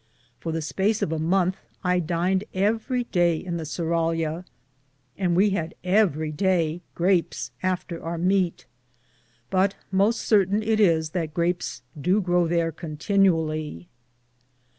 [0.39, 4.45] For the space of a monthe I Dined everie day in the Surralia,
[5.15, 8.65] and we had everie day grapes after our meate;
[9.51, 13.89] but moste sartain it is that grapes do grow thare contenually.